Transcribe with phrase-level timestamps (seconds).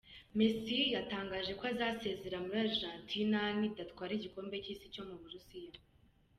[0.37, 5.79] Messi yatangaje ko azasezera muri Argentina nidatwara igikombe cy’isi cyo mu Burusiya.